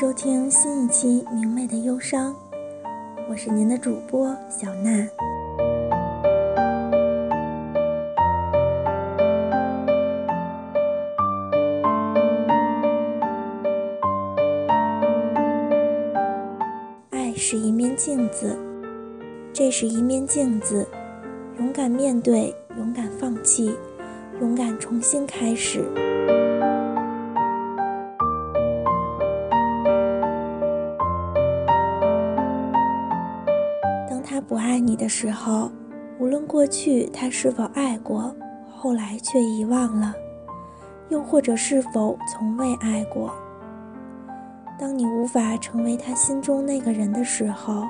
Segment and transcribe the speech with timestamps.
[0.00, 2.32] 收听新一期《明媚的忧伤》，
[3.28, 4.90] 我是您的主播小娜。
[17.10, 18.56] 爱是一面镜子，
[19.52, 20.86] 这是一面镜子，
[21.58, 23.74] 勇敢面对，勇敢放弃，
[24.40, 25.84] 勇敢重新开始。
[34.48, 35.70] 不爱你的时候，
[36.18, 38.34] 无论过去他是否爱过，
[38.74, 40.14] 后来却遗忘了，
[41.10, 43.30] 又或者是否从未爱过。
[44.78, 47.84] 当你无法成为他心中那个人的时候，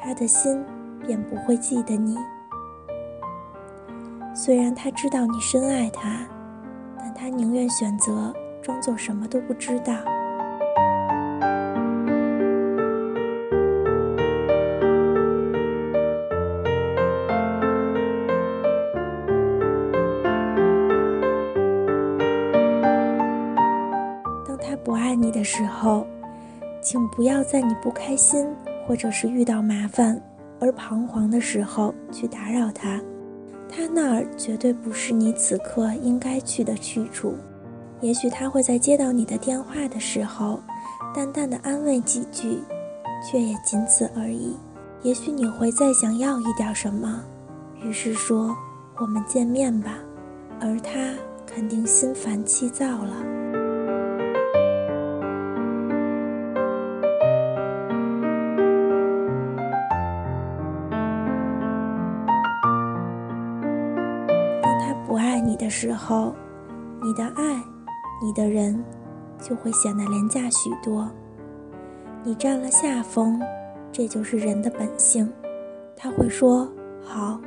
[0.00, 0.62] 他的心
[1.04, 2.16] 便不会记得你。
[4.32, 6.20] 虽然他知道你深爱他，
[6.96, 9.94] 但他宁愿选择装作什么都不知道。
[24.88, 26.06] 不爱你的时候，
[26.80, 28.46] 请不要在你不开心
[28.86, 30.18] 或者是遇到麻烦
[30.58, 32.98] 而彷徨的时候去打扰他。
[33.68, 37.34] 他那儿绝对不是你此刻应该去的去处。
[38.00, 40.58] 也许他会在接到你的电话的时候，
[41.14, 42.58] 淡淡的安慰几句，
[43.22, 44.56] 却也仅此而已。
[45.02, 47.22] 也许你会再想要一点什么，
[47.84, 48.56] 于是说
[48.96, 49.98] 我们见面吧，
[50.58, 51.12] 而他
[51.44, 53.37] 肯定心烦气躁了。
[65.68, 66.34] 时候，
[67.02, 67.62] 你的爱，
[68.22, 68.82] 你的人，
[69.40, 71.08] 就会显得廉价许多。
[72.24, 73.40] 你占了下风，
[73.92, 75.30] 这就是人的本性。
[75.96, 76.68] 他会说
[77.02, 77.40] ：“好，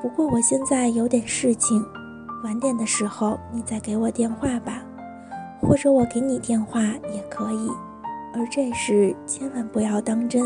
[0.00, 1.84] 不过我现在有点事情，
[2.44, 4.82] 晚点的时候你再给我电话吧，
[5.60, 6.82] 或者我给你电话
[7.12, 7.70] 也可以。”
[8.36, 10.42] 而这时千万不要当真，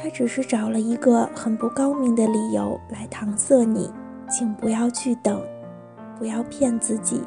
[0.00, 3.92] 他只是找了一个很不高明的理由来搪塞你，
[4.30, 5.40] 请不要去等。
[6.20, 7.22] 不要骗自己。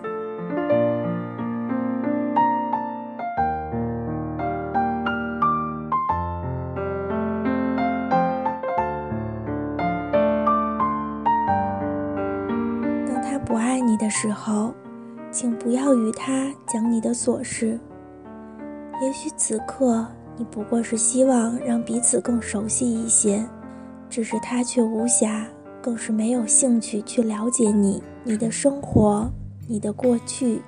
[13.08, 14.72] 当他不爱你的时候，
[15.32, 17.80] 请不要与他讲你的琐事。
[19.02, 20.06] 也许此刻
[20.38, 23.44] 你不过是希望让彼此更熟悉一些，
[24.08, 25.46] 只是他却无暇。
[25.84, 29.30] 更是没有兴趣去了解你、你的生活、
[29.68, 30.62] 你的过去、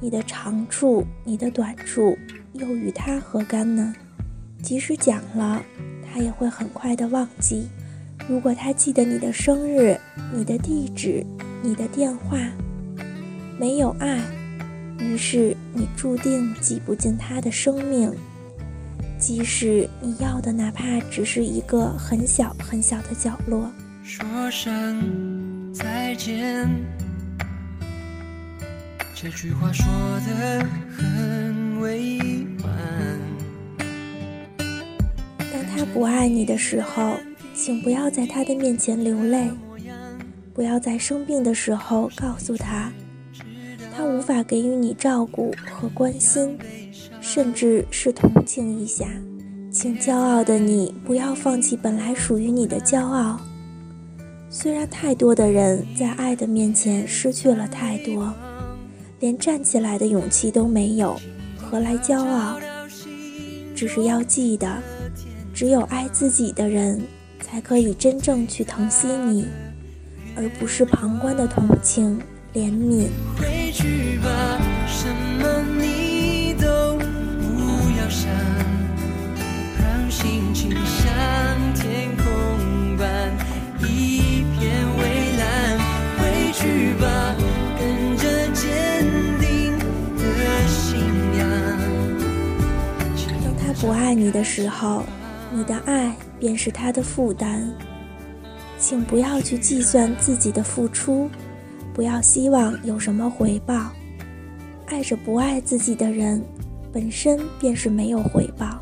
[0.00, 2.16] 你的长处、你的短处，
[2.54, 3.94] 又与他何干呢？
[4.62, 5.62] 即使讲了，
[6.02, 7.68] 他也会很快的忘记。
[8.26, 9.94] 如果他记得你的生日、
[10.32, 11.22] 你的地址、
[11.62, 12.38] 你的电话，
[13.58, 14.22] 没有爱，
[14.98, 18.10] 于是你注定挤不进他的生命。
[19.18, 23.70] 即使你要的哪怕只是一个很小很小的角落。
[24.12, 26.68] 说声再见，
[29.14, 29.86] 这句话说
[30.26, 32.18] 的很委
[32.64, 32.68] 婉。
[35.38, 37.18] 当他不爱你的时候，
[37.54, 39.48] 请不要在他的面前流泪，
[40.52, 42.90] 不要在生病的时候告诉他，
[43.96, 46.58] 他无法给予你照顾和关心，
[47.20, 49.06] 甚至是同情一下。
[49.70, 53.40] 请骄傲的你不要放弃本来属于你的骄傲。
[54.52, 58.34] 虽然太多的人在爱的面前失去了太多，
[59.20, 61.16] 连站起来的勇气都没有，
[61.56, 62.58] 何来骄傲？
[63.76, 64.82] 只是要记得，
[65.54, 67.00] 只有爱自己的人，
[67.40, 69.46] 才可以真正去疼惜你，
[70.34, 72.20] 而不是旁观的同情、
[72.52, 73.06] 怜悯。
[73.38, 74.59] 回去吧
[94.20, 95.02] 你的时候，
[95.50, 97.66] 你的爱便是他的负担。
[98.78, 101.30] 请不要去计算自己的付出，
[101.94, 103.90] 不要希望有什么回报。
[104.84, 106.44] 爱着不爱自己的人，
[106.92, 108.78] 本身便是没有回报。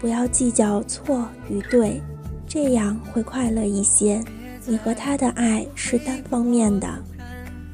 [0.00, 2.02] 不要计较错与对，
[2.48, 4.20] 这样会快乐一些。
[4.66, 6.88] 你和他的爱是单方面的，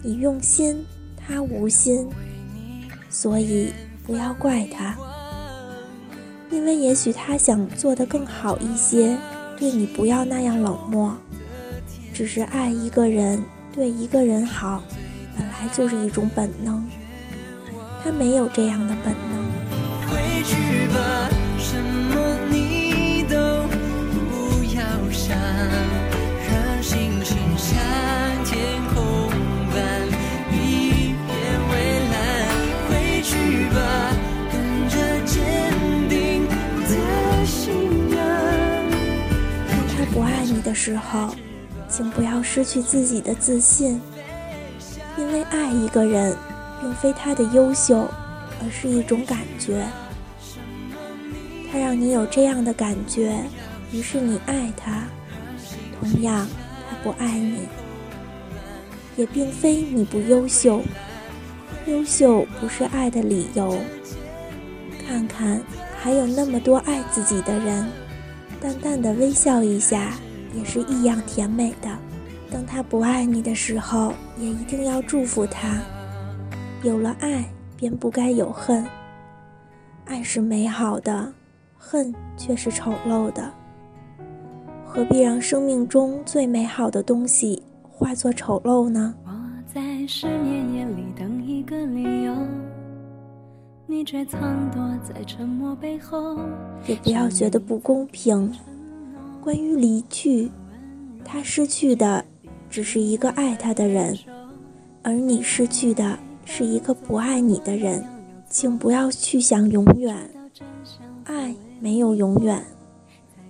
[0.02, 0.84] 你用心，
[1.16, 2.06] 他无心，
[3.08, 3.72] 所以
[4.04, 4.94] 不要怪他。
[6.52, 9.16] 因为也许他想做得更好一些，
[9.58, 11.16] 对你不要那样冷漠。
[12.12, 13.42] 只是爱一个人，
[13.74, 14.82] 对一个人好，
[15.36, 16.86] 本来就是一种本能。
[18.04, 19.42] 他没有这样的本能。
[20.10, 22.14] 回去吧，什么
[40.22, 41.34] 不爱你的时候，
[41.88, 44.00] 请不要失去自己的自信，
[45.18, 46.36] 因为爱一个人。
[46.80, 48.08] 并非他的优秀，
[48.60, 49.84] 而是一种感觉。
[51.70, 53.36] 他让你有这样的感觉，
[53.92, 55.04] 于是你爱他。
[56.00, 56.44] 同样，
[56.88, 57.68] 他不爱你，
[59.16, 60.82] 也并非你不优秀。
[61.86, 63.78] 优秀不是爱的理由。
[65.06, 65.60] 看看，
[66.00, 67.88] 还有那么多爱自己的人，
[68.62, 70.12] 淡淡的微笑一下，
[70.54, 71.90] 也是异样甜美的。
[72.48, 75.80] 当他不爱你的时候，也一定要祝福他。
[76.84, 77.44] 有了爱，
[77.76, 78.86] 便不该有恨。
[80.04, 81.32] 爱是美好的，
[81.76, 83.52] 恨却是丑陋的。
[84.84, 89.12] 何必让生命中最美好的东西化作丑陋呢？
[89.24, 89.32] 我
[89.74, 92.32] 在十年夜里等一个理由，
[93.86, 96.38] 你却藏躲在沉默背后。
[96.86, 98.52] 也不要觉得不公平。
[99.40, 100.50] 关于离去，
[101.24, 102.24] 他失去的
[102.70, 104.18] 只是一个爱他的人，
[105.02, 106.18] 而你失去的。
[106.44, 108.04] 是一个不爱你的人，
[108.50, 110.28] 请不要去想永远，
[111.22, 112.60] 爱没有永远。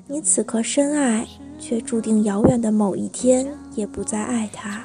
[0.06, 1.26] 你此刻深爱，
[1.58, 4.84] 却注定遥远的某一天也不再爱他。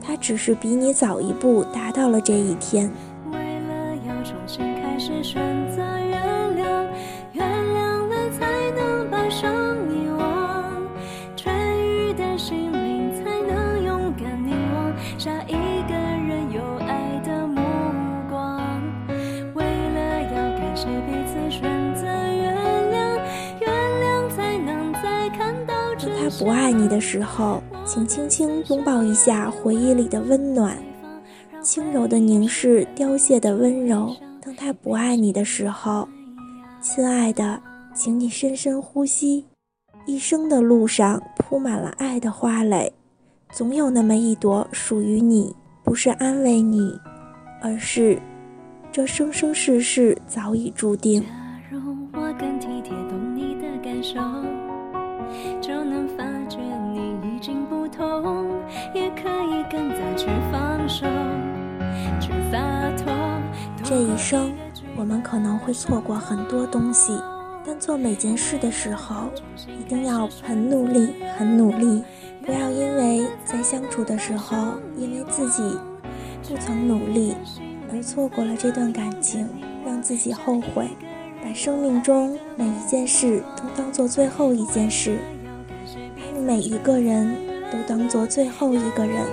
[0.00, 2.88] 他只是比你早一步达到了这一天。
[26.44, 30.76] 不爱你的时候，请轻轻拥抱一下回忆里的温暖，
[31.62, 34.14] 轻柔的凝视凋谢的温柔。
[34.42, 36.06] 当他不爱你的时候，
[36.82, 37.58] 亲爱的，
[37.94, 39.46] 请你深深呼吸。
[40.04, 42.92] 一生的路上铺满了爱的花蕾，
[43.50, 45.56] 总有那么一朵属于你。
[45.82, 46.94] 不是安慰你，
[47.62, 48.20] 而是
[48.92, 51.24] 这生生世世早已注定。
[63.84, 64.50] 这一生，
[64.96, 67.20] 我们可能会错过很多东西，
[67.66, 69.30] 但做每件事的时候，
[69.78, 72.02] 一定要很努力，很努力。
[72.46, 74.56] 不要因为在相处的时候，
[74.96, 75.62] 因为自己
[76.48, 77.34] 不曾努力
[77.92, 79.46] 而错过了这段感情，
[79.84, 80.88] 让自己后悔。
[81.42, 85.18] 把生命中每一件事都当做最后一件事，
[86.16, 87.36] 把每一个人
[87.70, 89.26] 都当做最后一个人。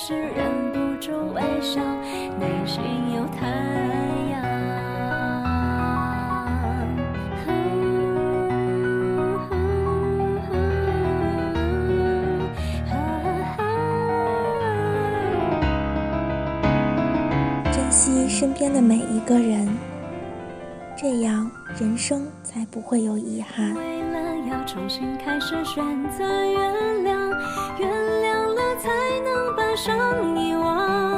[0.00, 1.78] 忆时忍不住微笑，
[2.38, 2.82] 内心
[3.14, 3.46] 有太
[4.30, 4.40] 阳。
[17.70, 18.26] 珍惜。
[18.26, 19.68] 身边的每一个人，
[20.96, 23.74] 这样人生才不会有遗憾。
[23.74, 26.56] 为了要重新开始选择原
[27.04, 27.36] 谅，
[27.78, 28.09] 原谅了
[28.80, 28.88] 才
[29.20, 31.09] 能把伤遗忘，